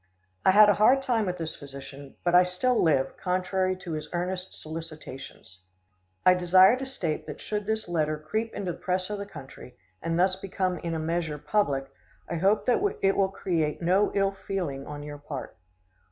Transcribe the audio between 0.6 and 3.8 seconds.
a hard time with this physician, but I still live, contrary